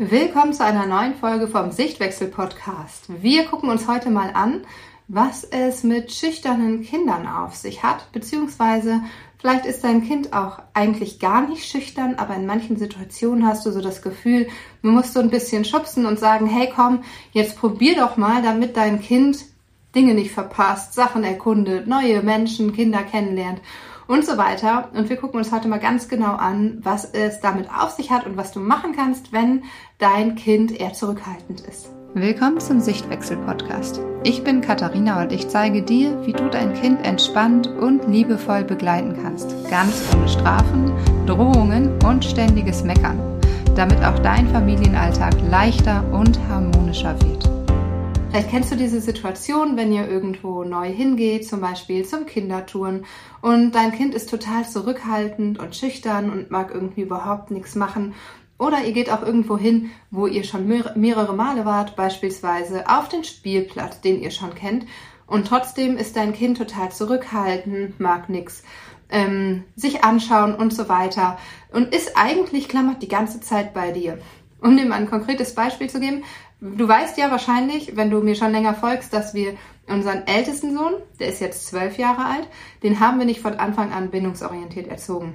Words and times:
Willkommen 0.00 0.52
zu 0.52 0.62
einer 0.64 0.86
neuen 0.86 1.16
Folge 1.16 1.48
vom 1.48 1.72
Sichtwechsel 1.72 2.28
Podcast. 2.28 3.06
Wir 3.20 3.46
gucken 3.46 3.68
uns 3.68 3.88
heute 3.88 4.10
mal 4.10 4.30
an, 4.32 4.64
was 5.08 5.42
es 5.42 5.82
mit 5.82 6.12
schüchternen 6.12 6.84
Kindern 6.84 7.26
auf 7.26 7.56
sich 7.56 7.82
hat, 7.82 8.12
beziehungsweise 8.12 9.00
vielleicht 9.38 9.66
ist 9.66 9.82
dein 9.82 10.06
Kind 10.06 10.32
auch 10.32 10.60
eigentlich 10.72 11.18
gar 11.18 11.48
nicht 11.48 11.68
schüchtern, 11.68 12.14
aber 12.14 12.36
in 12.36 12.46
manchen 12.46 12.76
Situationen 12.76 13.44
hast 13.44 13.66
du 13.66 13.72
so 13.72 13.80
das 13.80 14.00
Gefühl, 14.00 14.46
du 14.82 14.90
musst 14.90 15.14
so 15.14 15.18
ein 15.18 15.30
bisschen 15.30 15.64
schubsen 15.64 16.06
und 16.06 16.20
sagen, 16.20 16.46
hey 16.46 16.70
komm, 16.72 17.02
jetzt 17.32 17.58
probier 17.58 17.96
doch 17.96 18.16
mal, 18.16 18.40
damit 18.40 18.76
dein 18.76 19.02
Kind 19.02 19.46
Dinge 19.96 20.14
nicht 20.14 20.30
verpasst, 20.30 20.94
Sachen 20.94 21.24
erkundet, 21.24 21.88
neue 21.88 22.22
Menschen, 22.22 22.72
Kinder 22.72 23.02
kennenlernt 23.02 23.60
und 24.08 24.24
so 24.24 24.36
weiter. 24.36 24.88
Und 24.94 25.08
wir 25.08 25.16
gucken 25.16 25.38
uns 25.38 25.52
heute 25.52 25.68
mal 25.68 25.78
ganz 25.78 26.08
genau 26.08 26.34
an, 26.34 26.78
was 26.82 27.04
es 27.04 27.40
damit 27.40 27.68
auf 27.70 27.90
sich 27.90 28.10
hat 28.10 28.26
und 28.26 28.36
was 28.36 28.50
du 28.50 28.58
machen 28.58 28.96
kannst, 28.96 29.32
wenn 29.32 29.62
dein 29.98 30.34
Kind 30.34 30.72
eher 30.72 30.94
zurückhaltend 30.94 31.60
ist. 31.60 31.90
Willkommen 32.14 32.58
zum 32.58 32.80
Sichtwechsel-Podcast. 32.80 34.00
Ich 34.24 34.42
bin 34.42 34.62
Katharina 34.62 35.22
und 35.22 35.30
ich 35.30 35.48
zeige 35.48 35.82
dir, 35.82 36.26
wie 36.26 36.32
du 36.32 36.48
dein 36.48 36.72
Kind 36.72 37.06
entspannt 37.06 37.66
und 37.66 38.08
liebevoll 38.08 38.64
begleiten 38.64 39.14
kannst. 39.22 39.54
Ganz 39.70 40.02
ohne 40.16 40.26
Strafen, 40.26 40.90
Drohungen 41.26 42.02
und 42.02 42.24
ständiges 42.24 42.82
Meckern, 42.82 43.20
damit 43.76 44.02
auch 44.02 44.18
dein 44.20 44.48
Familienalltag 44.48 45.34
leichter 45.50 46.02
und 46.12 46.40
harmonischer 46.48 47.14
wird. 47.20 47.57
Vielleicht 48.38 48.52
kennst 48.52 48.70
du 48.70 48.76
diese 48.76 49.00
Situation, 49.00 49.76
wenn 49.76 49.92
ihr 49.92 50.08
irgendwo 50.08 50.62
neu 50.62 50.88
hingeht, 50.88 51.44
zum 51.44 51.60
Beispiel 51.60 52.04
zum 52.04 52.24
Kindertouren 52.24 53.04
und 53.40 53.72
dein 53.72 53.90
Kind 53.90 54.14
ist 54.14 54.30
total 54.30 54.64
zurückhaltend 54.64 55.58
und 55.58 55.74
schüchtern 55.74 56.30
und 56.30 56.48
mag 56.48 56.72
irgendwie 56.72 57.00
überhaupt 57.00 57.50
nichts 57.50 57.74
machen. 57.74 58.14
Oder 58.56 58.84
ihr 58.84 58.92
geht 58.92 59.10
auch 59.10 59.22
irgendwo 59.22 59.58
hin, 59.58 59.90
wo 60.12 60.28
ihr 60.28 60.44
schon 60.44 60.68
mehrere 60.68 61.34
Male 61.34 61.64
wart, 61.64 61.96
beispielsweise 61.96 62.88
auf 62.88 63.08
den 63.08 63.24
Spielplatz, 63.24 64.02
den 64.02 64.22
ihr 64.22 64.30
schon 64.30 64.54
kennt. 64.54 64.86
Und 65.26 65.48
trotzdem 65.48 65.96
ist 65.96 66.14
dein 66.14 66.32
Kind 66.32 66.58
total 66.58 66.92
zurückhaltend, 66.92 67.98
mag 67.98 68.28
nichts, 68.28 68.62
ähm, 69.10 69.64
sich 69.74 70.04
anschauen 70.04 70.54
und 70.54 70.72
so 70.72 70.88
weiter. 70.88 71.38
Und 71.72 71.92
ist 71.92 72.16
eigentlich 72.16 72.68
klammert 72.68 73.02
die 73.02 73.08
ganze 73.08 73.40
Zeit 73.40 73.74
bei 73.74 73.90
dir. 73.90 74.20
Um 74.60 74.76
dir 74.76 74.86
mal 74.86 74.96
ein 74.96 75.10
konkretes 75.10 75.54
Beispiel 75.54 75.88
zu 75.88 76.00
geben, 76.00 76.24
Du 76.60 76.88
weißt 76.88 77.16
ja 77.18 77.30
wahrscheinlich, 77.30 77.96
wenn 77.96 78.10
du 78.10 78.20
mir 78.20 78.34
schon 78.34 78.50
länger 78.50 78.74
folgst, 78.74 79.12
dass 79.12 79.32
wir 79.32 79.56
unseren 79.86 80.26
ältesten 80.26 80.74
Sohn, 80.74 80.94
der 81.20 81.28
ist 81.28 81.40
jetzt 81.40 81.68
zwölf 81.68 81.98
Jahre 81.98 82.24
alt, 82.24 82.48
den 82.82 82.98
haben 82.98 83.18
wir 83.18 83.26
nicht 83.26 83.40
von 83.40 83.54
Anfang 83.54 83.92
an 83.92 84.10
bindungsorientiert 84.10 84.88
erzogen. 84.88 85.34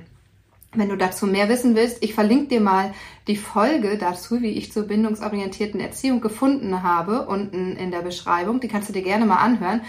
Wenn 0.75 0.89
du 0.89 0.97
dazu 0.97 1.25
mehr 1.25 1.47
wissen 1.47 1.75
willst, 1.75 2.03
ich 2.03 2.13
verlinke 2.13 2.47
dir 2.47 2.59
mal 2.59 2.93
die 3.27 3.37
Folge 3.37 3.97
dazu, 3.97 4.41
wie 4.41 4.49
ich 4.49 4.73
zur 4.73 4.83
bindungsorientierten 4.83 5.79
Erziehung 5.79 6.19
gefunden 6.19 6.83
habe, 6.83 7.25
unten 7.27 7.77
in 7.77 7.91
der 7.91 8.01
Beschreibung. 8.01 8.59
Die 8.59 8.67
kannst 8.67 8.89
du 8.89 8.93
dir 8.93 9.03
gerne 9.03 9.25
mal 9.25 9.37
anhören. 9.37 9.81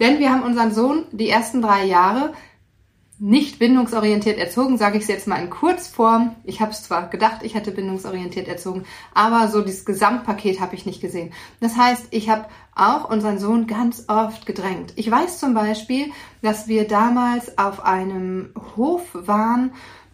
Denn 0.00 0.18
wir 0.18 0.32
haben 0.32 0.42
unseren 0.42 0.72
Sohn 0.72 1.04
die 1.12 1.28
ersten 1.28 1.62
drei 1.62 1.84
Jahre 1.84 2.32
nicht 3.18 3.58
bindungsorientiert 3.58 4.38
erzogen, 4.38 4.76
sage 4.76 4.96
ich 4.98 5.04
es 5.04 5.08
jetzt 5.08 5.28
mal 5.28 5.40
in 5.42 5.50
Kurzform. 5.50 6.34
Ich 6.42 6.60
habe 6.60 6.72
es 6.72 6.82
zwar 6.82 7.08
gedacht, 7.08 7.42
ich 7.42 7.54
hätte 7.54 7.70
bindungsorientiert 7.70 8.48
erzogen, 8.48 8.84
aber 9.14 9.48
so 9.48 9.62
dieses 9.62 9.84
Gesamtpaket 9.84 10.60
habe 10.60 10.74
ich 10.74 10.84
nicht 10.84 11.00
gesehen. 11.00 11.32
Das 11.60 11.76
heißt, 11.76 12.08
ich 12.10 12.28
habe 12.28 12.46
auch 12.74 13.08
unseren 13.08 13.38
Sohn 13.38 13.66
ganz 13.66 14.04
oft 14.08 14.46
gedrängt. 14.46 14.92
Ich 14.96 15.10
weiß 15.10 15.38
zum 15.38 15.54
Beispiel, 15.54 16.10
dass 16.42 16.66
wir 16.66 16.88
damals 16.88 17.56
auf 17.56 17.84
einem 17.84 18.50
Hof 18.76 19.02
waren, 19.12 19.72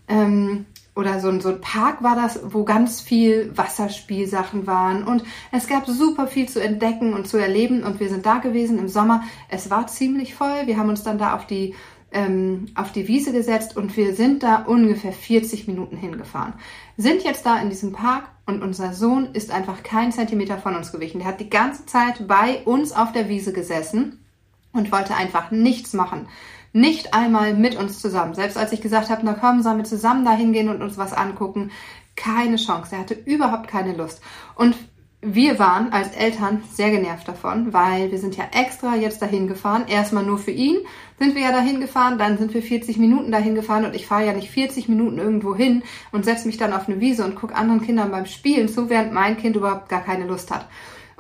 ähm, 0.09 0.67
oder 0.97 1.21
so 1.21 1.29
ein, 1.29 1.41
so 1.41 1.51
ein 1.51 1.61
Park 1.61 2.03
war 2.03 2.17
das, 2.17 2.41
wo 2.53 2.65
ganz 2.65 3.01
viel 3.01 3.57
Wasserspielsachen 3.57 4.67
waren 4.67 5.05
und 5.05 5.23
es 5.53 5.67
gab 5.67 5.87
super 5.87 6.27
viel 6.27 6.49
zu 6.49 6.61
entdecken 6.63 7.15
und 7.15 7.27
zu 7.27 7.39
erleben 7.39 7.85
und 7.85 8.01
wir 8.01 8.09
sind 8.09 8.27
da 8.27 8.39
gewesen 8.39 8.79
im 8.79 8.89
Sommer. 8.89 9.23
Es 9.49 9.71
war 9.71 9.87
ziemlich 9.87 10.35
voll. 10.35 10.67
Wir 10.67 10.77
haben 10.77 10.89
uns 10.91 11.03
dann 11.03 11.17
da 11.17 11.35
auf 11.35 11.47
die 11.47 11.75
ähm, 12.13 12.67
auf 12.75 12.93
die 12.93 13.09
Wiese 13.09 13.33
gesetzt 13.33 13.77
und 13.77 13.97
wir 13.97 14.15
sind 14.15 14.43
da 14.43 14.63
ungefähr 14.63 15.13
40 15.13 15.69
Minuten 15.69 15.97
hingefahren. 15.97 16.55
Sind 16.97 17.23
jetzt 17.23 17.47
da 17.47 17.61
in 17.61 17.71
diesem 17.71 17.93
Park 17.93 18.29
und 18.47 18.63
unser 18.63 18.93
Sohn 18.93 19.29
ist 19.33 19.51
einfach 19.51 19.83
kein 19.83 20.13
Zentimeter 20.13 20.59
von 20.59 20.75
uns 20.75 20.93
gewichen. 20.93 21.19
Der 21.19 21.29
hat 21.29 21.41
die 21.41 21.51
ganze 21.51 21.87
Zeit 21.87 22.27
bei 22.27 22.63
uns 22.65 22.93
auf 22.93 23.13
der 23.13 23.29
Wiese 23.29 23.53
gesessen 23.53 24.25
und 24.73 24.93
wollte 24.93 25.15
einfach 25.15 25.51
nichts 25.51 25.93
machen. 25.93 26.29
Nicht 26.73 27.15
einmal 27.15 27.55
mit 27.55 27.77
uns 27.77 28.01
zusammen. 28.01 28.35
Selbst 28.35 28.57
als 28.57 28.73
ich 28.73 28.81
gesagt 28.81 29.11
habe, 29.11 29.23
na 29.25 29.35
komm, 29.35 29.63
sollen 29.63 29.79
wir 29.79 29.85
zusammen 29.85 30.25
da 30.25 30.33
hingehen 30.33 30.69
und 30.69 30.83
uns 30.83 30.99
was 30.99 31.13
angucken, 31.13 31.71
keine 32.17 32.57
Chance. 32.57 32.95
Er 32.95 33.01
hatte 33.01 33.15
überhaupt 33.15 33.69
keine 33.69 33.95
Lust. 33.95 34.21
Und 34.55 34.77
wir 35.23 35.59
waren 35.59 35.93
als 35.93 36.17
Eltern 36.17 36.63
sehr 36.73 36.91
genervt 36.91 37.29
davon, 37.29 37.75
weil 37.75 38.11
wir 38.11 38.19
sind 38.19 38.37
ja 38.39 38.45
extra 38.53 38.97
jetzt 38.97 39.21
dahin 39.21 39.49
gefahren. 39.49 39.85
Erstmal 39.87 40.25
nur 40.25 40.39
für 40.39 40.51
ihn 40.51 40.79
sind 41.19 41.35
wir 41.35 41.43
ja 41.43 41.53
dahin 41.53 41.81
gefahren, 41.81 42.17
dann 42.17 42.39
sind 42.39 42.55
wir 42.55 42.63
40 42.63 42.97
Minuten 42.97 43.31
dahin 43.31 43.55
gefahren 43.55 43.85
und 43.85 43.95
ich 43.95 44.07
fahre 44.07 44.25
ja 44.25 44.33
nicht 44.33 44.51
40 44.51 44.89
Minuten 44.89 45.19
irgendwo 45.19 45.55
hin 45.55 45.83
und 46.11 46.25
setze 46.25 46.47
mich 46.47 46.57
dann 46.57 46.73
auf 46.73 46.89
eine 46.89 47.01
Wiese 47.01 47.25
und 47.25 47.35
gucke 47.35 47.55
anderen 47.55 47.83
Kindern 47.83 48.11
beim 48.11 48.25
Spielen 48.25 48.69
zu, 48.69 48.89
während 48.89 49.13
mein 49.13 49.37
Kind 49.37 49.57
überhaupt 49.57 49.91
gar 49.91 50.03
keine 50.03 50.25
Lust 50.25 50.51
hat. 50.51 50.67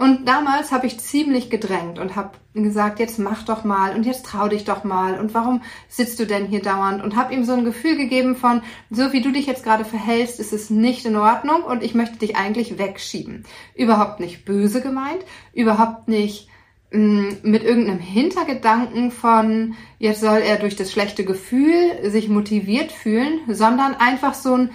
Und 0.01 0.27
damals 0.27 0.73
habe 0.73 0.87
ich 0.87 0.99
ziemlich 0.99 1.51
gedrängt 1.51 1.99
und 1.99 2.17
habe 2.17 2.31
gesagt, 2.55 3.01
jetzt 3.01 3.19
mach 3.19 3.43
doch 3.43 3.65
mal 3.65 3.95
und 3.95 4.07
jetzt 4.07 4.25
trau 4.25 4.49
dich 4.49 4.65
doch 4.65 4.83
mal 4.83 5.21
und 5.21 5.35
warum 5.35 5.61
sitzt 5.89 6.19
du 6.19 6.25
denn 6.27 6.47
hier 6.47 6.63
dauernd 6.63 7.05
und 7.05 7.17
habe 7.17 7.35
ihm 7.35 7.45
so 7.45 7.53
ein 7.53 7.67
Gefühl 7.67 7.99
gegeben 7.99 8.35
von, 8.35 8.63
so 8.89 9.13
wie 9.13 9.21
du 9.21 9.31
dich 9.31 9.45
jetzt 9.45 9.63
gerade 9.63 9.85
verhältst, 9.85 10.41
ist 10.41 10.55
es 10.55 10.71
nicht 10.71 11.05
in 11.05 11.17
Ordnung 11.17 11.65
und 11.65 11.83
ich 11.83 11.95
möchte 11.95 12.17
dich 12.17 12.35
eigentlich 12.35 12.79
wegschieben. 12.79 13.45
Überhaupt 13.75 14.21
nicht 14.21 14.47
böse 14.47 14.81
gemeint, 14.81 15.23
überhaupt 15.53 16.09
nicht 16.09 16.49
mm, 16.93 17.33
mit 17.43 17.63
irgendeinem 17.63 18.01
Hintergedanken 18.01 19.11
von, 19.11 19.75
jetzt 19.99 20.23
soll 20.23 20.39
er 20.39 20.57
durch 20.57 20.77
das 20.77 20.91
schlechte 20.91 21.27
Gefühl 21.27 22.11
sich 22.11 22.31
motiviert 22.31 22.91
fühlen, 22.91 23.41
sondern 23.49 23.97
einfach 23.97 24.33
so 24.33 24.55
ein 24.55 24.71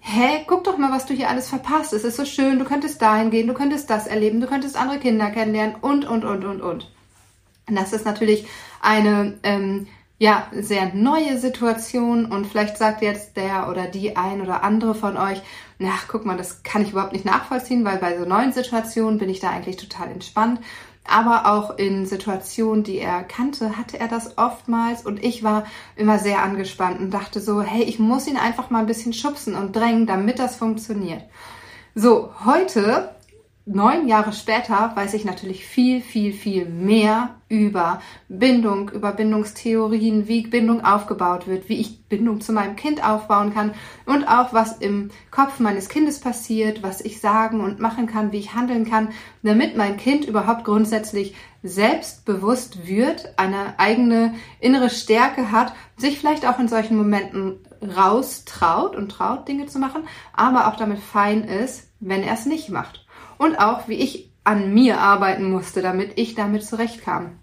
hä, 0.00 0.44
guck 0.46 0.64
doch 0.64 0.78
mal, 0.78 0.92
was 0.92 1.06
du 1.06 1.14
hier 1.14 1.28
alles 1.28 1.48
verpasst. 1.48 1.92
Es 1.92 2.04
ist 2.04 2.16
so 2.16 2.24
schön, 2.24 2.58
du 2.58 2.64
könntest 2.64 3.00
dahin 3.00 3.30
gehen, 3.30 3.46
du 3.46 3.54
könntest 3.54 3.90
das 3.90 4.06
erleben, 4.06 4.40
du 4.40 4.46
könntest 4.46 4.76
andere 4.76 4.98
Kinder 4.98 5.30
kennenlernen 5.30 5.76
und, 5.80 6.04
und, 6.04 6.24
und, 6.24 6.44
und, 6.44 6.60
und. 6.60 6.90
Und 7.68 7.76
das 7.76 7.92
ist 7.92 8.04
natürlich 8.04 8.46
eine 8.80 9.38
ähm, 9.42 9.86
ja, 10.18 10.48
sehr 10.52 10.92
neue 10.94 11.38
Situation 11.38 12.26
und 12.26 12.46
vielleicht 12.46 12.76
sagt 12.76 13.00
jetzt 13.00 13.36
der 13.36 13.70
oder 13.70 13.86
die 13.86 14.16
ein 14.16 14.42
oder 14.42 14.62
andere 14.62 14.94
von 14.94 15.16
euch, 15.16 15.40
na, 15.78 15.92
guck 16.08 16.26
mal, 16.26 16.36
das 16.36 16.62
kann 16.62 16.82
ich 16.82 16.90
überhaupt 16.90 17.14
nicht 17.14 17.24
nachvollziehen, 17.24 17.86
weil 17.86 17.96
bei 17.96 18.18
so 18.18 18.26
neuen 18.26 18.52
Situationen 18.52 19.18
bin 19.18 19.30
ich 19.30 19.40
da 19.40 19.48
eigentlich 19.48 19.76
total 19.76 20.10
entspannt 20.10 20.60
aber 21.04 21.52
auch 21.52 21.76
in 21.78 22.06
Situationen, 22.06 22.84
die 22.84 22.98
er 22.98 23.22
kannte, 23.22 23.76
hatte 23.76 23.98
er 23.98 24.08
das 24.08 24.38
oftmals 24.38 25.04
und 25.04 25.22
ich 25.22 25.42
war 25.42 25.64
immer 25.96 26.18
sehr 26.18 26.42
angespannt 26.42 27.00
und 27.00 27.10
dachte 27.12 27.40
so, 27.40 27.62
hey, 27.62 27.82
ich 27.82 27.98
muss 27.98 28.26
ihn 28.26 28.36
einfach 28.36 28.70
mal 28.70 28.80
ein 28.80 28.86
bisschen 28.86 29.12
schubsen 29.12 29.54
und 29.54 29.74
drängen, 29.74 30.06
damit 30.06 30.38
das 30.38 30.56
funktioniert. 30.56 31.22
So, 31.94 32.30
heute 32.44 33.14
neun 33.72 34.08
Jahre 34.08 34.32
später 34.32 34.92
weiß 34.96 35.14
ich 35.14 35.24
natürlich 35.24 35.64
viel, 35.64 36.00
viel, 36.00 36.32
viel 36.32 36.66
mehr 36.66 37.36
über 37.48 38.00
Bindung, 38.28 38.90
über 38.90 39.12
Bindungstheorien, 39.12 40.26
wie 40.26 40.46
Bindung 40.46 40.84
aufgebaut 40.84 41.46
wird, 41.46 41.68
wie 41.68 41.80
ich 41.80 42.04
Bindung 42.08 42.40
zu 42.40 42.52
meinem 42.52 42.74
Kind 42.74 43.04
aufbauen 43.04 43.54
kann 43.54 43.72
und 44.06 44.26
auch 44.26 44.52
was 44.52 44.78
im 44.78 45.10
Kopf 45.30 45.60
meines 45.60 45.88
Kindes 45.88 46.20
passiert, 46.20 46.82
was 46.82 47.00
ich 47.00 47.20
sagen 47.20 47.60
und 47.60 47.78
machen 47.78 48.06
kann, 48.06 48.32
wie 48.32 48.38
ich 48.38 48.54
handeln 48.54 48.88
kann, 48.88 49.10
damit 49.42 49.76
mein 49.76 49.96
Kind 49.96 50.24
überhaupt 50.24 50.64
grundsätzlich 50.64 51.34
selbstbewusst 51.62 52.88
wird, 52.88 53.34
eine 53.36 53.78
eigene 53.78 54.34
innere 54.58 54.90
Stärke 54.90 55.52
hat, 55.52 55.74
sich 55.96 56.18
vielleicht 56.18 56.46
auch 56.46 56.58
in 56.58 56.68
solchen 56.68 56.96
Momenten 56.96 57.60
raustraut 57.82 58.96
und 58.96 59.10
traut, 59.10 59.46
Dinge 59.46 59.66
zu 59.66 59.78
machen, 59.78 60.02
aber 60.32 60.66
auch 60.66 60.76
damit 60.76 60.98
fein 60.98 61.44
ist, 61.44 61.88
wenn 62.00 62.22
er 62.22 62.34
es 62.34 62.46
nicht 62.46 62.70
macht 62.70 63.06
und 63.40 63.58
auch 63.58 63.88
wie 63.88 63.94
ich 63.94 64.30
an 64.44 64.74
mir 64.74 65.00
arbeiten 65.00 65.50
musste, 65.50 65.80
damit 65.80 66.12
ich 66.16 66.34
damit 66.34 66.62
zurechtkam. 66.62 67.38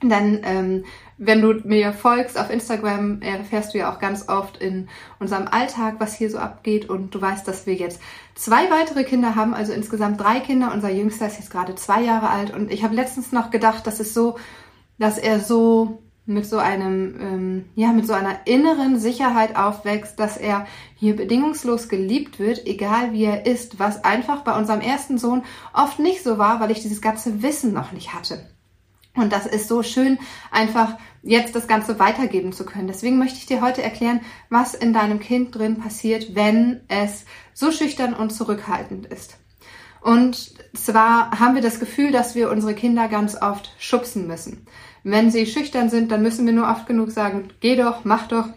Dann, 0.00 0.40
ähm, 0.42 0.84
wenn 1.18 1.42
du 1.42 1.60
mir 1.68 1.92
folgst 1.92 2.38
auf 2.38 2.48
Instagram, 2.48 3.20
erfährst 3.20 3.74
du 3.74 3.78
ja 3.78 3.92
auch 3.92 3.98
ganz 3.98 4.30
oft 4.30 4.56
in 4.56 4.88
unserem 5.18 5.46
Alltag, 5.46 5.96
was 5.98 6.16
hier 6.16 6.30
so 6.30 6.38
abgeht. 6.38 6.88
Und 6.88 7.14
du 7.14 7.20
weißt, 7.20 7.46
dass 7.46 7.66
wir 7.66 7.74
jetzt 7.74 8.00
zwei 8.34 8.70
weitere 8.70 9.04
Kinder 9.04 9.34
haben, 9.34 9.52
also 9.52 9.74
insgesamt 9.74 10.18
drei 10.18 10.40
Kinder. 10.40 10.72
Unser 10.72 10.90
Jüngster 10.90 11.26
ist 11.26 11.38
jetzt 11.38 11.50
gerade 11.50 11.74
zwei 11.74 12.00
Jahre 12.00 12.30
alt. 12.30 12.50
Und 12.50 12.72
ich 12.72 12.82
habe 12.82 12.94
letztens 12.94 13.30
noch 13.30 13.50
gedacht, 13.50 13.86
dass 13.86 14.00
es 14.00 14.14
so, 14.14 14.38
dass 14.98 15.18
er 15.18 15.40
so 15.40 16.03
mit 16.26 16.46
so 16.46 16.56
einem, 16.58 17.20
ähm, 17.20 17.64
ja, 17.74 17.92
mit 17.92 18.06
so 18.06 18.14
einer 18.14 18.46
inneren 18.46 18.98
Sicherheit 18.98 19.56
aufwächst, 19.56 20.18
dass 20.18 20.36
er 20.36 20.66
hier 20.96 21.16
bedingungslos 21.16 21.88
geliebt 21.88 22.38
wird, 22.38 22.66
egal 22.66 23.12
wie 23.12 23.24
er 23.24 23.46
ist, 23.46 23.78
was 23.78 24.04
einfach 24.04 24.42
bei 24.42 24.56
unserem 24.56 24.80
ersten 24.80 25.18
Sohn 25.18 25.42
oft 25.74 25.98
nicht 25.98 26.22
so 26.22 26.38
war, 26.38 26.60
weil 26.60 26.70
ich 26.70 26.80
dieses 26.80 27.02
ganze 27.02 27.42
Wissen 27.42 27.74
noch 27.74 27.92
nicht 27.92 28.14
hatte. 28.14 28.48
Und 29.16 29.32
das 29.32 29.46
ist 29.46 29.68
so 29.68 29.82
schön, 29.82 30.18
einfach 30.50 30.96
jetzt 31.22 31.54
das 31.54 31.68
Ganze 31.68 31.98
weitergeben 31.98 32.52
zu 32.52 32.64
können. 32.64 32.88
Deswegen 32.88 33.18
möchte 33.18 33.38
ich 33.38 33.46
dir 33.46 33.60
heute 33.60 33.82
erklären, 33.82 34.20
was 34.50 34.74
in 34.74 34.92
deinem 34.92 35.20
Kind 35.20 35.54
drin 35.54 35.78
passiert, 35.78 36.34
wenn 36.34 36.80
es 36.88 37.24
so 37.52 37.70
schüchtern 37.70 38.12
und 38.14 38.30
zurückhaltend 38.30 39.06
ist. 39.06 39.36
Und 40.00 40.54
zwar 40.74 41.38
haben 41.38 41.54
wir 41.54 41.62
das 41.62 41.80
Gefühl, 41.80 42.12
dass 42.12 42.34
wir 42.34 42.50
unsere 42.50 42.74
Kinder 42.74 43.08
ganz 43.08 43.40
oft 43.40 43.72
schubsen 43.78 44.26
müssen. 44.26 44.66
Wenn 45.06 45.30
sie 45.30 45.44
schüchtern 45.44 45.90
sind, 45.90 46.10
dann 46.10 46.22
müssen 46.22 46.46
wir 46.46 46.54
nur 46.54 46.66
oft 46.66 46.86
genug 46.86 47.10
sagen, 47.10 47.50
geh 47.60 47.76
doch, 47.76 48.04
mach 48.04 48.26
doch, 48.26 48.48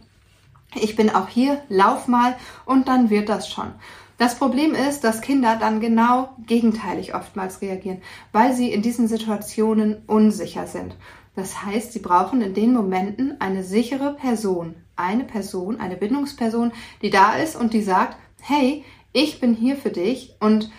ich 0.75 0.95
bin 0.95 1.09
auch 1.09 1.27
hier, 1.27 1.61
lauf 1.67 2.07
mal 2.07 2.37
und 2.65 2.87
dann 2.87 3.09
wird 3.09 3.27
das 3.27 3.49
schon. 3.49 3.73
Das 4.17 4.35
Problem 4.35 4.73
ist, 4.73 5.03
dass 5.03 5.21
Kinder 5.21 5.57
dann 5.59 5.81
genau 5.81 6.29
gegenteilig 6.47 7.13
oftmals 7.13 7.61
reagieren, 7.61 8.01
weil 8.31 8.53
sie 8.53 8.71
in 8.71 8.81
diesen 8.81 9.09
Situationen 9.09 9.97
unsicher 10.07 10.67
sind. 10.67 10.95
Das 11.35 11.65
heißt, 11.65 11.91
sie 11.91 11.99
brauchen 11.99 12.41
in 12.41 12.53
den 12.53 12.73
Momenten 12.73 13.39
eine 13.41 13.61
sichere 13.63 14.13
Person, 14.13 14.75
eine 14.95 15.25
Person, 15.25 15.81
eine 15.81 15.97
Bindungsperson, 15.97 16.71
die 17.01 17.09
da 17.09 17.35
ist 17.35 17.57
und 17.57 17.73
die 17.73 17.83
sagt, 17.83 18.17
hey, 18.39 18.85
ich 19.11 19.41
bin 19.41 19.53
hier 19.53 19.75
für 19.75 19.91
dich 19.91 20.35
und 20.39 20.71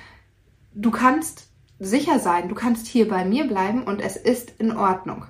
du 0.74 0.90
kannst 0.90 1.48
sicher 1.78 2.18
sein, 2.18 2.48
du 2.48 2.54
kannst 2.54 2.86
hier 2.86 3.06
bei 3.06 3.24
mir 3.26 3.46
bleiben 3.46 3.84
und 3.84 4.00
es 4.00 4.16
ist 4.16 4.52
in 4.58 4.74
Ordnung 4.74 5.26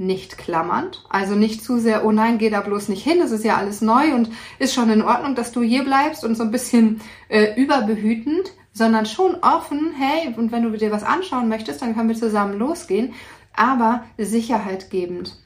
nicht 0.00 0.38
klammernd, 0.38 1.04
also 1.10 1.34
nicht 1.34 1.62
zu 1.62 1.78
sehr, 1.78 2.06
oh 2.06 2.10
nein, 2.10 2.38
geh 2.38 2.48
da 2.48 2.62
bloß 2.62 2.88
nicht 2.88 3.04
hin, 3.04 3.20
es 3.20 3.32
ist 3.32 3.44
ja 3.44 3.58
alles 3.58 3.82
neu 3.82 4.14
und 4.14 4.30
ist 4.58 4.72
schon 4.72 4.88
in 4.88 5.02
Ordnung, 5.02 5.34
dass 5.34 5.52
du 5.52 5.60
hier 5.60 5.84
bleibst 5.84 6.24
und 6.24 6.36
so 6.36 6.42
ein 6.42 6.50
bisschen 6.50 7.02
äh, 7.28 7.54
überbehütend, 7.60 8.54
sondern 8.72 9.04
schon 9.04 9.36
offen, 9.42 9.92
hey, 9.96 10.34
und 10.34 10.52
wenn 10.52 10.62
du 10.62 10.70
dir 10.70 10.90
was 10.90 11.02
anschauen 11.02 11.50
möchtest, 11.50 11.82
dann 11.82 11.94
können 11.94 12.08
wir 12.08 12.16
zusammen 12.16 12.58
losgehen, 12.58 13.12
aber 13.54 14.04
Sicherheit 14.16 14.90
gebend. 14.90 15.36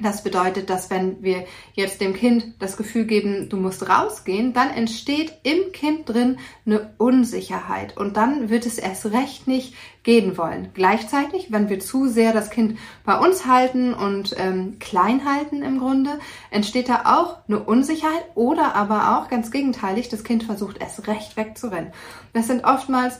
Das 0.00 0.22
bedeutet, 0.22 0.70
dass 0.70 0.88
wenn 0.88 1.22
wir 1.22 1.44
jetzt 1.74 2.00
dem 2.00 2.14
Kind 2.14 2.54
das 2.60 2.76
Gefühl 2.76 3.04
geben, 3.04 3.48
du 3.48 3.56
musst 3.56 3.88
rausgehen, 3.88 4.52
dann 4.52 4.70
entsteht 4.70 5.32
im 5.42 5.72
Kind 5.72 6.08
drin 6.08 6.38
eine 6.64 6.94
Unsicherheit 6.98 7.96
und 7.96 8.16
dann 8.16 8.48
wird 8.48 8.64
es 8.64 8.78
erst 8.78 9.06
recht 9.12 9.48
nicht 9.48 9.74
gehen 10.02 10.36
wollen. 10.36 10.70
Gleichzeitig, 10.74 11.52
wenn 11.52 11.68
wir 11.68 11.78
zu 11.80 12.08
sehr 12.08 12.32
das 12.32 12.50
Kind 12.50 12.78
bei 13.04 13.16
uns 13.18 13.46
halten 13.46 13.94
und 13.94 14.34
ähm, 14.38 14.78
klein 14.80 15.24
halten 15.24 15.62
im 15.62 15.78
Grunde, 15.78 16.18
entsteht 16.50 16.88
da 16.88 17.02
auch 17.04 17.38
eine 17.46 17.60
Unsicherheit 17.60 18.24
oder 18.34 18.74
aber 18.74 19.18
auch 19.18 19.28
ganz 19.28 19.50
gegenteilig, 19.50 20.08
das 20.08 20.24
Kind 20.24 20.42
versucht 20.42 20.78
erst 20.78 21.06
recht 21.06 21.36
wegzurennen. 21.36 21.92
Das 22.32 22.48
sind 22.48 22.64
oftmals 22.64 23.18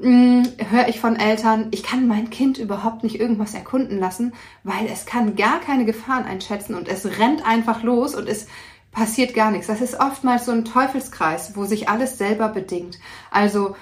hm, 0.00 0.44
höre 0.70 0.88
ich 0.88 1.00
von 1.00 1.16
Eltern, 1.16 1.68
ich 1.72 1.82
kann 1.82 2.06
mein 2.06 2.30
Kind 2.30 2.58
überhaupt 2.58 3.02
nicht 3.02 3.18
irgendwas 3.18 3.54
erkunden 3.54 3.98
lassen, 3.98 4.32
weil 4.62 4.86
es 4.86 5.04
kann 5.04 5.34
gar 5.34 5.60
keine 5.60 5.84
Gefahren 5.84 6.24
einschätzen 6.24 6.74
und 6.74 6.88
es 6.88 7.18
rennt 7.18 7.44
einfach 7.44 7.82
los 7.82 8.14
und 8.14 8.28
es 8.28 8.46
passiert 8.92 9.34
gar 9.34 9.50
nichts. 9.50 9.66
Das 9.66 9.80
ist 9.80 9.98
oftmals 9.98 10.46
so 10.46 10.52
ein 10.52 10.64
Teufelskreis, 10.64 11.56
wo 11.56 11.64
sich 11.64 11.88
alles 11.88 12.18
selber 12.18 12.48
bedingt. 12.48 12.98
Also 13.30 13.74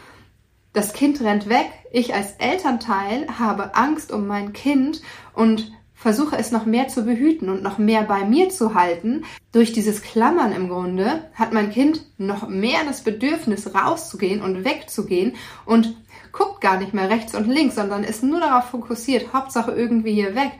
das 0.78 0.92
Kind 0.92 1.20
rennt 1.22 1.48
weg, 1.48 1.66
ich 1.90 2.14
als 2.14 2.34
Elternteil 2.38 3.26
habe 3.36 3.75
Angst 3.75 4.12
um 4.12 4.28
mein 4.28 4.52
Kind 4.52 5.02
und 5.34 5.72
versuche 5.92 6.38
es 6.38 6.52
noch 6.52 6.66
mehr 6.66 6.86
zu 6.86 7.04
behüten 7.04 7.48
und 7.48 7.64
noch 7.64 7.78
mehr 7.78 8.04
bei 8.04 8.25
mir 8.25 8.48
zu 8.50 8.75
halten. 8.75 9.25
Durch 9.50 9.72
dieses 9.72 10.02
Klammern 10.02 10.52
im 10.52 10.69
Grunde 10.69 11.25
hat 11.34 11.52
mein 11.52 11.70
Kind 11.70 12.04
noch 12.16 12.48
mehr 12.48 12.78
das 12.86 13.02
Bedürfnis 13.02 13.75
rauszugehen 13.75 14.40
und 14.40 14.64
wegzugehen 14.64 15.34
und 15.66 15.96
guckt 16.30 16.60
gar 16.60 16.78
nicht 16.78 16.94
mehr 16.94 17.10
rechts 17.10 17.34
und 17.34 17.48
links, 17.48 17.75
sondern 17.75 18.04
ist 18.04 18.22
nur 18.22 18.38
darauf 18.38 18.66
fokussiert, 18.66 19.32
Hauptsache 19.32 19.72
irgendwie 19.72 20.12
hier 20.12 20.36
weg 20.36 20.52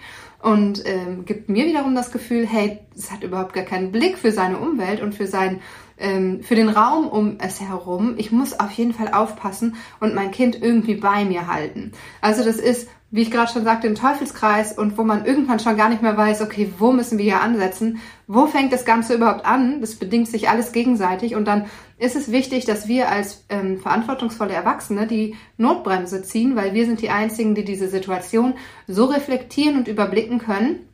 und 0.43 0.83
ähm, 0.85 1.27
gibt 1.27 1.49
mir 1.49 1.65
wiederum 1.67 1.95
das 1.95 2.11
Gefühl, 2.11 2.45
hey, 2.45 2.81
es 2.97 3.13
hat 3.13 3.23
überhaupt 3.23 3.53
gar 3.53 3.65
keinen 3.65 3.93
Blick 3.93 4.19
für 4.19 4.33
seine 4.33 4.59
Umwelt 4.59 5.01
und 5.01 5.15
für 5.15 5.29
sein 5.29 5.61
ähm, 5.99 6.43
für 6.43 6.55
den 6.55 6.69
Raum 6.69 7.09
um 7.09 7.39
es 7.39 7.61
herum. 7.61 8.15
Ich 8.17 8.33
muss 8.33 8.59
auf 8.59 8.71
jeden 8.73 8.93
Fall 8.93 9.13
aufpassen 9.13 9.77
und 10.01 10.15
mein 10.15 10.31
Kind 10.31 10.61
irgendwie 10.61 10.95
bei 10.95 11.25
mir 11.25 11.47
halten. 11.47 11.93
Also 12.21 12.45
das 12.45 12.57
ist 12.57 12.89
wie 13.11 13.23
ich 13.23 13.31
gerade 13.31 13.51
schon 13.51 13.65
sagte, 13.65 13.87
im 13.87 13.95
Teufelskreis 13.95 14.77
und 14.77 14.99
wo 14.99 15.03
man 15.03 15.25
irgendwann 15.25 15.61
schon 15.61 15.79
gar 15.79 15.89
nicht 15.89 16.03
mehr 16.03 16.17
weiß, 16.17 16.43
okay, 16.43 16.71
wo 16.79 16.93
müssen 16.93 17.17
wir 17.17 17.25
hier 17.25 17.41
ansetzen? 17.41 18.01
Wo 18.27 18.47
fängt 18.47 18.71
das 18.73 18.85
Ganze 18.85 19.15
überhaupt 19.15 19.47
an? 19.47 19.81
Das 19.81 19.95
bedingt 19.95 20.29
sich 20.29 20.51
alles 20.51 20.73
gegenseitig 20.73 21.35
und 21.35 21.47
dann 21.47 21.67
ist 21.97 22.17
es 22.17 22.31
wichtig, 22.31 22.67
dass 22.67 22.87
wir 22.87 23.09
als 23.11 23.47
ähm, 23.49 23.81
verantwortungsvolle 23.81 24.53
Erwachsene 24.53 25.07
die 25.07 25.37
Notbremse 25.57 26.23
ziehen, 26.23 26.55
weil 26.55 26.75
wir 26.75 26.85
sind 26.85 27.01
die 27.01 27.09
Einzigen, 27.09 27.55
die 27.55 27.65
diese 27.65 27.89
Situation 27.89 28.55
so 28.87 29.07
reflektieren 29.07 29.79
und 29.79 29.89
überblicken 29.89 30.39
können 30.39 30.88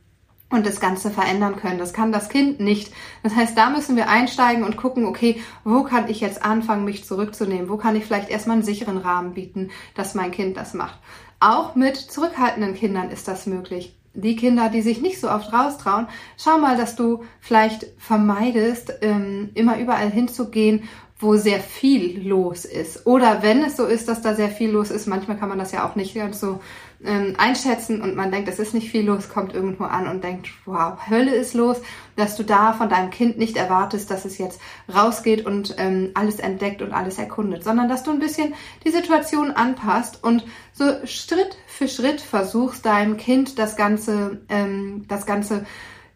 und 0.49 0.65
das 0.65 0.79
Ganze 0.79 1.09
verändern 1.09 1.55
können. 1.55 1.79
Das 1.79 1.93
kann 1.93 2.11
das 2.11 2.29
Kind 2.29 2.59
nicht. 2.59 2.91
Das 3.23 3.35
heißt, 3.35 3.57
da 3.57 3.69
müssen 3.69 3.95
wir 3.95 4.09
einsteigen 4.09 4.63
und 4.63 4.77
gucken, 4.77 5.05
okay, 5.05 5.41
wo 5.63 5.83
kann 5.83 6.09
ich 6.09 6.21
jetzt 6.21 6.43
anfangen, 6.43 6.85
mich 6.85 7.05
zurückzunehmen? 7.05 7.69
Wo 7.69 7.77
kann 7.77 7.95
ich 7.95 8.05
vielleicht 8.05 8.29
erstmal 8.29 8.57
einen 8.57 8.65
sicheren 8.65 8.97
Rahmen 8.97 9.33
bieten, 9.33 9.71
dass 9.95 10.15
mein 10.15 10.31
Kind 10.31 10.55
das 10.57 10.73
macht? 10.73 10.99
Auch 11.39 11.75
mit 11.75 11.97
zurückhaltenden 11.97 12.75
Kindern 12.75 13.09
ist 13.09 13.27
das 13.27 13.47
möglich. 13.47 13.95
Die 14.13 14.37
Kinder, 14.37 14.69
die 14.69 14.81
sich 14.81 15.01
nicht 15.01 15.19
so 15.19 15.29
oft 15.29 15.51
raustrauen, 15.51 16.07
schau 16.37 16.57
mal, 16.57 16.77
dass 16.77 16.95
du 16.95 17.23
vielleicht 17.41 17.87
vermeidest, 17.97 18.93
ähm, 19.01 19.49
immer 19.55 19.77
überall 19.77 20.09
hinzugehen, 20.09 20.87
wo 21.19 21.35
sehr 21.35 21.59
viel 21.59 22.27
los 22.27 22.65
ist. 22.65 23.05
Oder 23.05 23.41
wenn 23.41 23.63
es 23.63 23.77
so 23.77 23.85
ist, 23.85 24.07
dass 24.07 24.21
da 24.21 24.35
sehr 24.35 24.49
viel 24.49 24.69
los 24.69 24.91
ist, 24.91 25.07
manchmal 25.07 25.37
kann 25.37 25.49
man 25.49 25.59
das 25.59 25.71
ja 25.71 25.87
auch 25.87 25.95
nicht 25.95 26.15
ganz 26.15 26.39
so 26.39 26.61
ähm, 27.03 27.35
einschätzen 27.37 28.01
und 28.01 28.15
man 28.15 28.31
denkt, 28.31 28.47
es 28.49 28.59
ist 28.59 28.73
nicht 28.73 28.89
viel 28.89 29.05
los, 29.05 29.29
kommt 29.29 29.53
irgendwo 29.53 29.83
an 29.85 30.07
und 30.07 30.23
denkt, 30.23 30.49
wow, 30.65 30.97
Hölle 31.09 31.33
ist 31.33 31.53
los, 31.53 31.81
dass 32.15 32.35
du 32.35 32.43
da 32.43 32.73
von 32.73 32.89
deinem 32.89 33.09
Kind 33.09 33.37
nicht 33.37 33.57
erwartest, 33.57 34.09
dass 34.11 34.25
es 34.25 34.37
jetzt 34.37 34.59
rausgeht 34.93 35.45
und 35.45 35.75
ähm, 35.77 36.11
alles 36.13 36.39
entdeckt 36.39 36.81
und 36.81 36.93
alles 36.93 37.17
erkundet, 37.17 37.63
sondern 37.63 37.89
dass 37.89 38.03
du 38.03 38.11
ein 38.11 38.19
bisschen 38.19 38.53
die 38.85 38.91
Situation 38.91 39.51
anpasst 39.51 40.23
und 40.23 40.45
so 40.73 40.85
Schritt 41.05 41.57
für 41.67 41.87
Schritt 41.87 42.21
versuchst, 42.21 42.85
deinem 42.85 43.17
Kind 43.17 43.59
das 43.59 43.75
Ganze, 43.75 44.41
ähm, 44.49 45.05
das 45.07 45.25
Ganze 45.25 45.65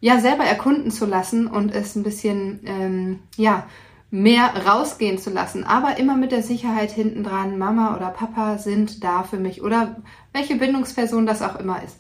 ja 0.02 0.20
selber 0.20 0.44
erkunden 0.44 0.92
zu 0.92 1.06
lassen 1.06 1.48
und 1.48 1.74
es 1.74 1.96
ein 1.96 2.04
bisschen, 2.04 2.62
ähm, 2.66 3.20
ja, 3.36 3.68
mehr 4.12 4.52
rausgehen 4.66 5.20
zu 5.20 5.30
lassen, 5.30 5.64
aber 5.64 5.98
immer 5.98 6.16
mit 6.16 6.32
der 6.32 6.42
Sicherheit 6.42 6.92
hinten 6.92 7.24
dran, 7.24 7.58
Mama 7.58 7.96
oder 7.96 8.08
Papa 8.08 8.58
sind 8.58 9.04
da 9.04 9.24
für 9.24 9.38
mich 9.38 9.62
oder 9.62 9.98
welche 10.34 10.56
Bindungsperson 10.56 11.26
das 11.26 11.42
auch 11.42 11.58
immer 11.58 11.84
ist. 11.84 11.98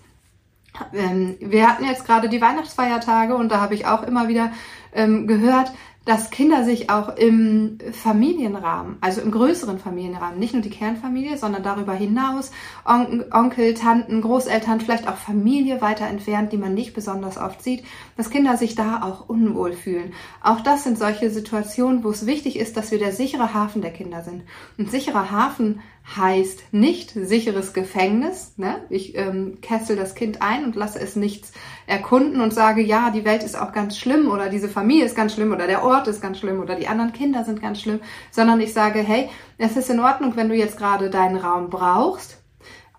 Ähm, 0.94 1.36
wir 1.40 1.68
hatten 1.68 1.86
jetzt 1.86 2.06
gerade 2.06 2.30
die 2.30 2.42
Weihnachtsfeiertage 2.42 3.36
und 3.36 3.50
da 3.50 3.60
habe 3.60 3.76
ich 3.76 3.86
auch 3.86 4.04
immer 4.04 4.28
wieder 4.28 4.52
ähm, 4.94 5.28
gehört, 5.28 5.72
dass 6.10 6.32
Kinder 6.32 6.64
sich 6.64 6.90
auch 6.90 7.16
im 7.18 7.78
Familienrahmen, 7.92 8.98
also 9.00 9.22
im 9.22 9.30
größeren 9.30 9.78
Familienrahmen, 9.78 10.40
nicht 10.40 10.54
nur 10.54 10.64
die 10.64 10.72
Kernfamilie, 10.72 11.38
sondern 11.38 11.62
darüber 11.62 11.94
hinaus, 11.94 12.50
On 12.84 13.24
Onkel, 13.32 13.76
Tanten, 13.76 14.22
Großeltern, 14.22 14.82
vielleicht 14.82 15.08
auch 15.08 15.18
Familie 15.18 15.82
weiter 15.82 16.08
entfernt, 16.08 16.52
die 16.52 16.58
man 16.58 16.74
nicht 16.74 16.96
besonders 16.96 17.38
oft 17.38 17.62
sieht, 17.62 17.84
dass 18.18 18.32
Kinder 18.32 18.58
sich 18.58 18.74
da 18.74 19.04
auch 19.04 19.30
unwohl 19.30 19.74
fühlen. 19.74 20.14
Auch 20.42 20.62
das 20.62 20.84
sind 20.84 20.98
solche 20.98 21.30
Situationen, 21.30 22.04
wo 22.04 22.10
es 22.10 22.26
wichtig 22.26 22.58
ist, 22.58 22.76
dass 22.76 22.90
wir 22.90 22.98
der 22.98 23.12
sichere 23.12 23.54
Hafen 23.54 23.84
der 23.84 23.94
Kinder 23.94 24.24
sind. 24.24 24.42
Und 24.80 24.90
sicherer 24.90 25.30
Hafen 25.30 25.80
heißt 26.16 26.74
nicht 26.74 27.12
sicheres 27.12 27.74
Gefängnis. 27.74 28.54
Ne? 28.58 28.78
Ich 28.90 29.18
ähm, 29.18 29.60
kessel 29.62 29.96
das 29.96 30.16
Kind 30.16 30.42
ein 30.42 30.64
und 30.64 30.76
lasse 30.76 31.00
es 31.00 31.16
nichts 31.16 31.52
erkunden 31.86 32.42
und 32.42 32.54
sage, 32.54 32.82
ja, 32.82 33.12
die 33.12 33.26
Welt 33.26 33.44
ist 33.44 33.60
auch 33.60 33.74
ganz 33.74 33.98
schlimm 33.98 34.30
oder 34.30 34.50
diese 34.50 34.70
Familie 34.70 35.06
ist 35.06 35.16
ganz 35.16 35.34
schlimm 35.34 35.52
oder 35.52 35.68
der 35.68 35.84
Ort 35.84 36.08
ist 36.08 36.22
ganz 36.22 36.40
schlimm 36.40 36.60
oder 36.60 36.76
die 36.76 36.88
anderen 36.88 37.14
Kinder 37.14 37.44
sind 37.44 37.62
ganz 37.62 37.82
schlimm, 37.82 38.00
sondern 38.32 38.60
ich 38.60 38.74
sage, 38.74 39.00
hey, 39.00 39.30
es 39.58 39.78
ist 39.78 39.90
in 39.90 40.00
Ordnung, 40.00 40.36
wenn 40.36 40.50
du 40.50 40.56
jetzt 40.56 40.78
gerade 40.78 41.10
deinen 41.10 41.38
Raum 41.38 41.70
brauchst, 41.70 42.40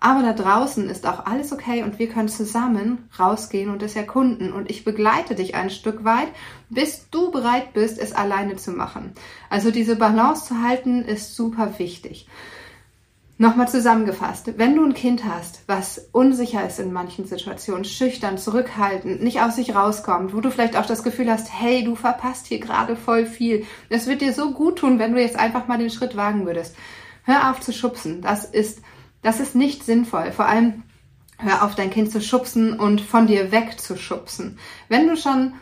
aber 0.03 0.23
da 0.23 0.33
draußen 0.33 0.89
ist 0.89 1.05
auch 1.05 1.27
alles 1.27 1.51
okay 1.53 1.83
und 1.83 1.99
wir 1.99 2.09
können 2.09 2.27
zusammen 2.27 3.07
rausgehen 3.19 3.69
und 3.69 3.83
es 3.83 3.95
erkunden 3.95 4.51
und 4.51 4.69
ich 4.69 4.83
begleite 4.83 5.35
dich 5.35 5.53
ein 5.53 5.69
Stück 5.69 6.03
weit, 6.03 6.29
bis 6.69 7.07
du 7.11 7.29
bereit 7.29 7.73
bist, 7.73 7.99
es 7.99 8.11
alleine 8.11 8.55
zu 8.55 8.71
machen. 8.71 9.13
Also 9.49 9.69
diese 9.69 9.95
Balance 9.95 10.45
zu 10.45 10.63
halten 10.63 11.03
ist 11.03 11.35
super 11.35 11.77
wichtig. 11.77 12.27
Nochmal 13.41 13.67
zusammengefasst, 13.67 14.59
wenn 14.59 14.75
du 14.75 14.85
ein 14.85 14.93
Kind 14.93 15.25
hast, 15.25 15.63
was 15.65 16.09
unsicher 16.11 16.63
ist 16.63 16.79
in 16.79 16.93
manchen 16.93 17.25
Situationen, 17.25 17.85
schüchtern, 17.85 18.37
zurückhaltend, 18.37 19.23
nicht 19.23 19.41
aus 19.41 19.55
sich 19.55 19.73
rauskommt, 19.73 20.35
wo 20.35 20.41
du 20.41 20.51
vielleicht 20.51 20.77
auch 20.77 20.85
das 20.85 21.01
Gefühl 21.01 21.27
hast, 21.27 21.51
hey, 21.51 21.83
du 21.83 21.95
verpasst 21.95 22.45
hier 22.45 22.59
gerade 22.59 22.95
voll 22.95 23.25
viel. 23.25 23.65
Es 23.89 24.05
wird 24.05 24.21
dir 24.21 24.31
so 24.33 24.51
gut 24.51 24.77
tun, 24.77 24.99
wenn 24.99 25.15
du 25.15 25.19
jetzt 25.19 25.39
einfach 25.39 25.67
mal 25.67 25.79
den 25.79 25.89
Schritt 25.89 26.15
wagen 26.15 26.45
würdest. 26.45 26.75
Hör 27.23 27.49
auf 27.49 27.61
zu 27.61 27.73
schubsen. 27.73 28.21
Das 28.21 28.45
ist, 28.45 28.83
das 29.23 29.39
ist 29.39 29.55
nicht 29.55 29.83
sinnvoll. 29.85 30.31
Vor 30.31 30.45
allem 30.45 30.83
hör 31.39 31.63
auf, 31.63 31.73
dein 31.73 31.89
Kind 31.89 32.11
zu 32.11 32.21
schubsen 32.21 32.79
und 32.79 33.01
von 33.01 33.25
dir 33.25 33.51
wegzuschubsen. 33.51 34.59
Wenn 34.87 35.07
du 35.07 35.17
schon 35.17 35.53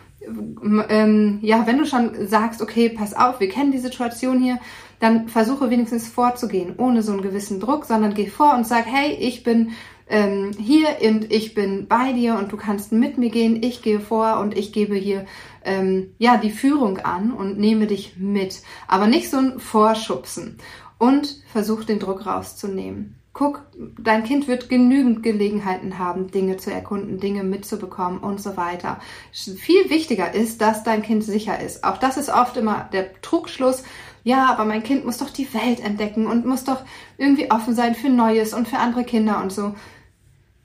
ähm, 0.90 1.40
ja, 1.42 1.66
wenn 1.66 1.78
du 1.78 1.86
schon 1.86 2.28
sagst, 2.28 2.62
okay, 2.62 2.90
pass 2.90 3.14
auf, 3.14 3.40
wir 3.40 3.50
kennen 3.50 3.72
die 3.72 3.80
Situation 3.80 4.42
hier, 4.42 4.60
dann 5.00 5.30
versuche 5.30 5.70
wenigstens 5.70 6.08
vorzugehen, 6.08 6.76
ohne 6.78 7.04
so 7.04 7.12
einen 7.12 7.22
gewissen 7.22 7.60
Druck, 7.60 7.86
sondern 7.86 8.14
geh 8.14 8.28
vor 8.28 8.54
und 8.56 8.68
sag, 8.68 8.86
hey, 8.86 9.14
ich 9.14 9.44
bin 9.44 9.72
ähm, 10.10 10.52
hier 10.58 10.88
und 11.02 11.32
ich 11.32 11.54
bin 11.54 11.88
bei 11.88 12.14
dir 12.14 12.36
und 12.36 12.52
du 12.52 12.58
kannst 12.58 12.92
mit 12.92 13.18
mir 13.18 13.30
gehen, 13.30 13.62
ich 13.64 13.82
gehe 13.82 14.00
vor 14.00 14.40
und 14.40 14.58
ich 14.58 14.74
gebe 14.74 14.96
hier 14.96 15.26
ähm, 15.64 16.14
ja 16.18 16.38
die 16.38 16.52
Führung 16.52 16.98
an 17.00 17.32
und 17.32 17.60
nehme 17.60 17.88
dich 17.88 18.18
mit, 18.18 18.62
aber 18.88 19.08
nicht 19.08 19.30
so 19.30 19.38
ein 19.38 19.60
Vorschubsen. 19.60 20.58
und 21.00 21.42
versuch 21.52 21.86
den 21.86 21.98
Druck 21.98 22.28
rauszunehmen. 22.28 23.16
Guck, 23.32 23.62
dein 23.98 24.24
Kind 24.24 24.48
wird 24.48 24.70
genügend 24.70 25.24
Gelegenheiten 25.24 25.98
haben, 25.98 26.30
Dinge 26.30 26.58
zu 26.58 26.74
erkunden, 26.74 27.20
Dinge 27.20 27.44
mitzubekommen 27.44 28.20
und 28.20 28.42
so 28.42 28.58
weiter. 28.58 29.00
Viel 29.32 29.90
wichtiger 29.90 30.34
ist, 30.34 30.62
dass 30.62 30.84
dein 30.84 31.04
Kind 31.04 31.24
sicher 31.24 31.60
ist. 31.60 31.84
Auch 31.84 31.98
das 31.98 32.18
ist 32.18 32.30
oft 32.30 32.58
immer 32.58 32.90
der 32.92 33.22
Trugschluss. 33.22 33.84
Ja, 34.24 34.48
aber 34.48 34.66
mein 34.66 34.84
Kind 34.84 35.06
muss 35.06 35.18
doch 35.18 35.30
die 35.30 35.52
Welt 35.54 35.80
entdecken 35.80 36.28
und 36.28 36.46
muss 36.46 36.64
doch 36.64 36.84
irgendwie 37.18 37.52
offen 37.52 37.76
sein 37.76 37.96
für 37.96 38.10
Neues 38.10 38.54
und 38.54 38.68
für 38.68 38.78
andere 38.78 39.04
Kinder 39.04 39.42
und 39.42 39.52
so. 39.52 39.76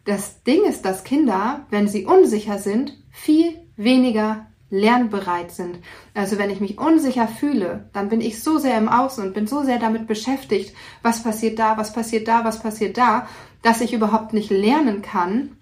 Das 0.04 0.42
Ding 0.42 0.64
ist, 0.64 0.84
dass 0.84 1.04
Kinder, 1.04 1.66
wenn 1.70 1.88
sie 1.88 2.04
unsicher 2.04 2.58
sind, 2.58 2.92
viel 3.10 3.56
weniger 3.76 4.46
lernbereit 4.70 5.52
sind. 5.52 5.78
Also 6.14 6.36
wenn 6.36 6.50
ich 6.50 6.60
mich 6.60 6.78
unsicher 6.78 7.28
fühle, 7.28 7.88
dann 7.92 8.08
bin 8.08 8.20
ich 8.20 8.42
so 8.42 8.58
sehr 8.58 8.76
im 8.76 8.88
Außen 8.88 9.24
und 9.24 9.34
bin 9.34 9.46
so 9.46 9.62
sehr 9.62 9.78
damit 9.78 10.06
beschäftigt, 10.06 10.74
was 11.02 11.22
passiert 11.22 11.58
da, 11.58 11.76
was 11.76 11.92
passiert 11.92 12.28
da, 12.28 12.44
was 12.44 12.60
passiert 12.60 12.98
da, 12.98 13.28
dass 13.62 13.80
ich 13.80 13.92
überhaupt 13.92 14.32
nicht 14.32 14.50
lernen 14.50 15.00
kann, 15.00 15.56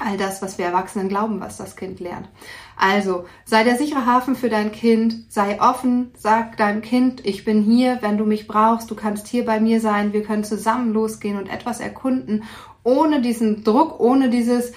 all 0.00 0.16
das, 0.16 0.42
was 0.42 0.58
wir 0.58 0.66
Erwachsenen 0.66 1.08
glauben, 1.08 1.40
was 1.40 1.56
das 1.56 1.76
Kind 1.76 2.00
lernt. 2.00 2.28
Also 2.76 3.26
sei 3.44 3.64
der 3.64 3.76
sichere 3.76 4.06
Hafen 4.06 4.34
für 4.34 4.48
dein 4.48 4.72
Kind, 4.72 5.30
sei 5.30 5.60
offen, 5.60 6.12
sag 6.16 6.56
deinem 6.56 6.82
Kind, 6.82 7.26
ich 7.26 7.44
bin 7.44 7.62
hier, 7.62 7.98
wenn 8.00 8.18
du 8.18 8.24
mich 8.24 8.46
brauchst, 8.48 8.90
du 8.90 8.94
kannst 8.94 9.28
hier 9.28 9.44
bei 9.44 9.60
mir 9.60 9.80
sein, 9.80 10.12
wir 10.12 10.22
können 10.22 10.44
zusammen 10.44 10.92
losgehen 10.92 11.36
und 11.36 11.48
etwas 11.48 11.80
erkunden, 11.80 12.44
ohne 12.82 13.20
diesen 13.20 13.64
Druck, 13.64 14.00
ohne 14.00 14.30
dieses, 14.30 14.72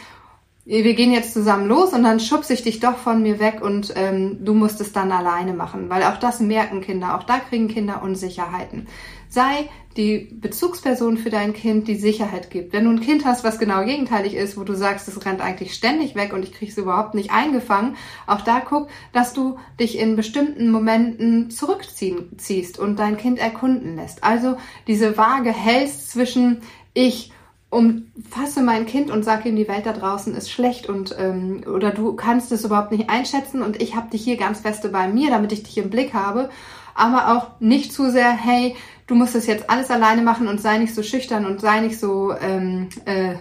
wir 0.65 0.93
gehen 0.93 1.11
jetzt 1.11 1.33
zusammen 1.33 1.67
los 1.67 1.93
und 1.93 2.03
dann 2.03 2.19
schubse 2.19 2.53
ich 2.53 2.63
dich 2.63 2.79
doch 2.79 2.97
von 2.97 3.21
mir 3.21 3.39
weg 3.39 3.61
und 3.61 3.93
ähm, 3.95 4.43
du 4.43 4.53
musst 4.53 4.81
es 4.81 4.93
dann 4.93 5.11
alleine 5.11 5.53
machen, 5.53 5.89
weil 5.89 6.03
auch 6.03 6.17
das 6.17 6.39
merken 6.39 6.81
Kinder, 6.81 7.17
auch 7.17 7.23
da 7.23 7.39
kriegen 7.39 7.67
Kinder 7.67 8.01
Unsicherheiten. 8.01 8.87
Sei 9.33 9.67
die 9.97 10.29
Bezugsperson 10.31 11.17
für 11.17 11.31
dein 11.31 11.53
Kind, 11.53 11.87
die 11.87 11.95
Sicherheit 11.95 12.51
gibt. 12.51 12.71
Wenn 12.71 12.85
du 12.85 12.91
ein 12.91 12.99
Kind 12.99 13.25
hast, 13.25 13.43
was 13.43 13.57
genau 13.57 13.83
gegenteilig 13.83 14.35
ist, 14.35 14.57
wo 14.57 14.63
du 14.63 14.75
sagst, 14.75 15.07
es 15.07 15.25
rennt 15.25 15.41
eigentlich 15.41 15.73
ständig 15.73 16.13
weg 16.13 16.33
und 16.33 16.43
ich 16.43 16.53
kriege 16.53 16.71
es 16.71 16.77
überhaupt 16.77 17.15
nicht 17.15 17.31
eingefangen, 17.31 17.95
auch 18.27 18.41
da 18.41 18.59
guck, 18.59 18.89
dass 19.11 19.33
du 19.33 19.57
dich 19.79 19.97
in 19.97 20.15
bestimmten 20.15 20.69
Momenten 20.69 21.49
zurückziehen 21.49 22.37
ziehst 22.37 22.77
und 22.77 22.99
dein 22.99 23.17
Kind 23.17 23.39
erkunden 23.39 23.95
lässt. 23.95 24.23
Also 24.23 24.57
diese 24.85 25.17
Waage 25.17 25.51
hältst 25.51 26.11
zwischen 26.11 26.61
ich 26.93 27.31
umfasse 27.71 28.61
mein 28.61 28.85
Kind 28.85 29.09
und 29.09 29.23
sage 29.23 29.49
ihm, 29.49 29.55
die 29.55 29.67
Welt 29.67 29.87
da 29.87 29.93
draußen 29.93 30.35
ist 30.35 30.51
schlecht 30.51 30.87
und 30.87 31.15
ähm, 31.17 31.63
oder 31.65 31.89
du 31.89 32.13
kannst 32.13 32.51
es 32.51 32.65
überhaupt 32.65 32.91
nicht 32.91 33.09
einschätzen 33.09 33.63
und 33.63 33.81
ich 33.81 33.95
habe 33.95 34.11
dich 34.11 34.23
hier 34.23 34.37
ganz 34.37 34.59
feste 34.59 34.89
bei 34.89 35.07
mir, 35.07 35.31
damit 35.31 35.51
ich 35.51 35.63
dich 35.63 35.79
im 35.79 35.89
Blick 35.89 36.13
habe, 36.13 36.51
aber 36.95 37.35
auch 37.35 37.59
nicht 37.59 37.93
zu 37.93 38.12
sehr, 38.12 38.31
hey, 38.31 38.75
du 39.07 39.15
musst 39.15 39.35
das 39.35 39.47
jetzt 39.47 39.69
alles 39.69 39.89
alleine 39.89 40.21
machen 40.21 40.47
und 40.47 40.62
sei 40.62 40.77
nicht 40.77 40.95
so 40.95 41.03
schüchtern 41.03 41.45
und 41.45 41.62
sei 41.62 41.79
nicht 41.81 42.00
so 42.00 42.33
ähm, 42.39 42.89
äh, 43.05 43.35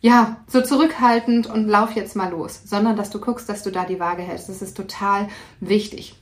ja 0.00 0.38
so 0.46 0.60
zurückhaltend 0.60 1.46
und 1.46 1.68
lauf 1.68 1.92
jetzt 1.92 2.16
mal 2.16 2.30
los, 2.30 2.60
sondern 2.64 2.96
dass 2.96 3.10
du 3.10 3.20
guckst, 3.20 3.48
dass 3.48 3.62
du 3.62 3.70
da 3.70 3.84
die 3.84 4.00
Waage 4.00 4.22
hältst. 4.22 4.48
Das 4.48 4.62
ist 4.62 4.76
total 4.76 5.28
wichtig. 5.60 6.21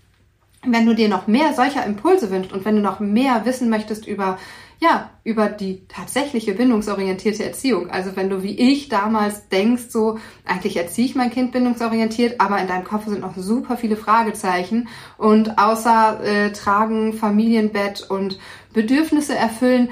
Wenn 0.65 0.87
du 0.87 0.95
dir 0.95 1.09
noch 1.09 1.27
mehr 1.27 1.55
solcher 1.55 1.87
Impulse 1.87 2.31
wünschst 2.31 2.53
und 2.53 2.65
wenn 2.65 2.77
du 2.77 2.83
noch 2.83 3.01
mehr 3.01 3.45
wissen 3.45 3.71
möchtest 3.71 4.07
über 4.07 4.39
ja, 4.83 5.11
über 5.25 5.51
die 5.51 5.87
tatsächliche 5.89 6.55
bindungsorientierte 6.55 7.45
Erziehung. 7.45 7.91
Also 7.91 8.17
wenn 8.17 8.31
du 8.31 8.43
wie 8.43 8.59
ich 8.59 8.89
damals 8.89 9.49
denkst, 9.51 9.91
so, 9.91 10.19
eigentlich 10.47 10.79
erziehe 10.79 11.05
ich 11.05 11.15
mein 11.15 11.31
Kind 11.31 11.53
bindungsorientiert, 11.53 12.41
aber 12.41 12.59
in 12.59 12.67
deinem 12.67 12.85
Kopf 12.85 13.05
sind 13.07 13.21
noch 13.21 13.37
super 13.37 13.77
viele 13.77 13.97
Fragezeichen 13.97 14.89
und 15.19 15.59
außer 15.59 16.25
äh, 16.25 16.53
Tragen, 16.53 17.13
Familienbett 17.13 18.09
und 18.09 18.39
Bedürfnisse 18.73 19.37
erfüllen, 19.37 19.91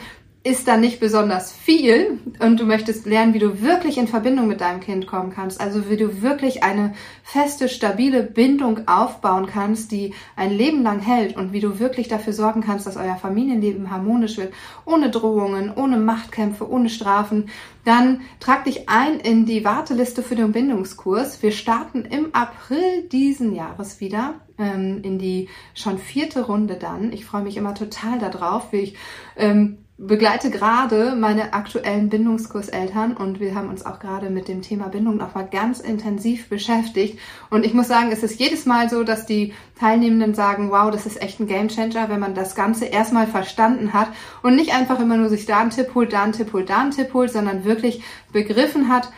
ist 0.49 0.67
da 0.67 0.79
nicht 0.79 0.99
besonders 0.99 1.53
viel 1.53 2.21
und 2.41 2.59
du 2.59 2.65
möchtest 2.65 3.05
lernen, 3.05 3.35
wie 3.35 3.39
du 3.39 3.61
wirklich 3.61 3.99
in 3.99 4.09
Verbindung 4.09 4.49
mit 4.49 4.63
deinem 4.63 4.81
Kind 4.81 5.07
kommen 5.07 5.31
kannst, 5.31 5.61
also 5.61 5.91
wie 5.91 5.99
du 5.99 6.23
wirklich 6.23 6.63
eine 6.63 6.95
feste, 7.23 7.69
stabile 7.69 8.23
Bindung 8.23 8.89
aufbauen 8.89 9.47
kannst, 9.47 9.93
die 9.93 10.15
ein 10.37 10.51
Leben 10.51 10.83
lang 10.83 11.01
hält 11.01 11.37
und 11.37 11.53
wie 11.53 11.61
du 11.61 11.79
wirklich 11.79 12.09
dafür 12.09 12.33
sorgen 12.33 12.63
kannst, 12.63 12.87
dass 12.87 12.97
euer 12.97 13.17
Familienleben 13.17 13.91
harmonisch 13.91 14.39
wird, 14.39 14.55
ohne 14.87 15.11
Drohungen, 15.11 15.71
ohne 15.77 15.99
Machtkämpfe, 15.99 16.67
ohne 16.67 16.89
Strafen, 16.89 17.51
dann 17.85 18.23
trag 18.41 18.65
dich 18.65 18.89
ein 18.89 19.21
in 19.21 19.45
die 19.45 19.67
Warteliste 19.67 20.23
für 20.23 20.35
den 20.35 20.53
Bindungskurs. 20.53 21.43
Wir 21.43 21.53
starten 21.53 22.07
im 22.07 22.35
April 22.35 23.03
diesen 23.13 23.55
Jahres 23.55 24.01
wieder 24.01 24.37
ähm, 24.57 25.01
in 25.03 25.19
die 25.19 25.51
schon 25.75 25.99
vierte 25.99 26.47
Runde 26.47 26.77
dann. 26.77 27.13
Ich 27.13 27.27
freue 27.27 27.43
mich 27.43 27.59
immer 27.59 27.75
total 27.75 28.19
darauf, 28.19 28.73
wie 28.73 28.79
ich 28.79 28.97
ähm, 29.37 29.79
begleite 29.99 30.49
gerade 30.51 31.17
meine 31.17 31.55
aktuellen 31.55 32.09
Bindungskurseltern 32.09 33.17
und 33.17 33.41
wir 33.41 33.57
haben 33.57 33.69
uns 33.69 33.85
auch 33.85 33.99
gerade 33.99 34.31
mit 34.31 34.47
dem 34.47 34.63
Thema 34.63 34.89
Bindung 34.89 35.17
nochmal 35.17 35.49
ganz 35.51 35.81
intensiv 35.81 36.49
beschäftigt. 36.49 37.19
Und 37.51 37.67
ich 37.67 37.75
muss 37.75 37.89
sagen, 37.89 38.11
es 38.13 38.23
ist 38.23 38.39
jedes 38.39 38.65
Mal 38.65 38.89
so, 38.89 39.03
dass 39.03 39.27
die 39.27 39.55
Teilnehmenden 39.77 40.35
sagen, 40.35 40.71
wow, 40.71 40.93
das 40.93 41.05
ist 41.05 41.21
echt 41.21 41.41
ein 41.41 41.49
Gamechanger, 41.49 42.09
wenn 42.09 42.21
man 42.21 42.37
das 42.37 42.55
Ganze 42.55 42.85
erstmal 42.85 43.27
verstanden 43.27 43.93
hat 43.93 44.09
und 44.45 44.55
nicht 44.55 44.73
einfach 44.73 45.01
immer 45.01 45.17
nur 45.17 45.29
sich 45.29 45.47
da 45.47 45.59
einen 45.59 45.71
Tipp 45.71 45.93
holt, 45.97 46.13
da 46.13 46.23
einen 46.23 46.33
Tipp 46.33 46.53
holt, 46.53 46.71
da 46.71 46.79
einen 46.79 46.93
Tipp 46.93 47.13
holt, 47.13 47.33
sondern 47.33 47.65
wirklich 47.65 48.05
begriffen 48.33 48.89
hat, 48.89 49.11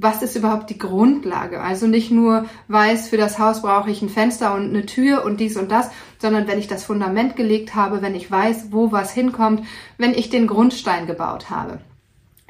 was 0.00 0.22
ist 0.22 0.36
überhaupt 0.36 0.70
die 0.70 0.78
Grundlage? 0.78 1.60
Also 1.60 1.88
nicht 1.88 2.10
nur 2.10 2.46
weiß, 2.68 3.08
für 3.08 3.16
das 3.16 3.38
Haus 3.38 3.62
brauche 3.62 3.90
ich 3.90 4.00
ein 4.00 4.08
Fenster 4.08 4.54
und 4.54 4.68
eine 4.68 4.86
Tür 4.86 5.24
und 5.24 5.40
dies 5.40 5.56
und 5.56 5.72
das, 5.72 5.90
sondern 6.18 6.46
wenn 6.46 6.58
ich 6.58 6.68
das 6.68 6.84
Fundament 6.84 7.34
gelegt 7.34 7.74
habe, 7.74 8.00
wenn 8.00 8.14
ich 8.14 8.30
weiß, 8.30 8.68
wo 8.70 8.92
was 8.92 9.12
hinkommt, 9.12 9.64
wenn 9.96 10.14
ich 10.14 10.30
den 10.30 10.46
Grundstein 10.46 11.06
gebaut 11.06 11.50
habe. 11.50 11.80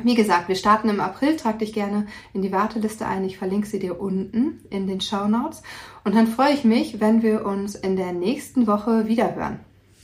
Wie 0.00 0.14
gesagt, 0.14 0.48
wir 0.48 0.54
starten 0.54 0.90
im 0.90 1.00
April. 1.00 1.36
Trag 1.36 1.58
dich 1.58 1.72
gerne 1.72 2.06
in 2.32 2.42
die 2.42 2.52
Warteliste 2.52 3.06
ein. 3.06 3.24
Ich 3.24 3.38
verlinke 3.38 3.66
sie 3.66 3.80
dir 3.80 4.00
unten 4.00 4.60
in 4.70 4.86
den 4.86 5.00
Show 5.00 5.26
Notes. 5.26 5.62
Und 6.04 6.14
dann 6.14 6.28
freue 6.28 6.52
ich 6.52 6.64
mich, 6.64 7.00
wenn 7.00 7.22
wir 7.22 7.44
uns 7.44 7.74
in 7.74 7.96
der 7.96 8.12
nächsten 8.12 8.66
Woche 8.66 9.08
wiederhören. 9.08 9.58